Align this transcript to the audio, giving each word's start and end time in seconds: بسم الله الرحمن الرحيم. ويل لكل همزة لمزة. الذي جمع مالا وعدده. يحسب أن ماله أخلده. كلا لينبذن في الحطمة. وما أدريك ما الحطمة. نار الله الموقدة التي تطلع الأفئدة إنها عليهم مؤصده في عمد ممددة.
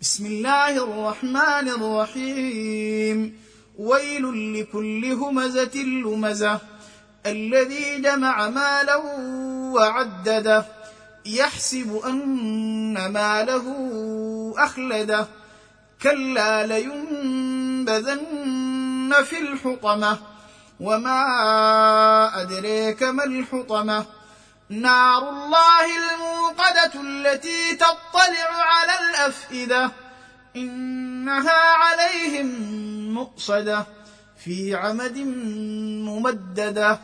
بسم 0.00 0.26
الله 0.26 0.68
الرحمن 0.68 1.68
الرحيم. 1.68 3.40
ويل 3.78 4.60
لكل 4.60 5.12
همزة 5.12 5.76
لمزة. 5.76 6.60
الذي 7.26 8.00
جمع 8.00 8.48
مالا 8.48 8.96
وعدده. 9.74 10.64
يحسب 11.26 12.00
أن 12.04 13.12
ماله 13.12 13.66
أخلده. 14.58 15.26
كلا 16.02 16.66
لينبذن 16.66 18.22
في 19.24 19.38
الحطمة. 19.38 20.18
وما 20.80 21.22
أدريك 22.42 23.02
ما 23.02 23.24
الحطمة. 23.24 24.06
نار 24.70 25.28
الله 25.28 25.84
الموقدة 26.14 26.92
التي 27.00 27.74
تطلع 27.74 28.67
الأفئدة 29.28 29.90
إنها 30.56 31.60
عليهم 31.74 32.46
مؤصده 33.14 33.86
في 34.44 34.74
عمد 34.74 35.18
ممددة. 36.08 37.00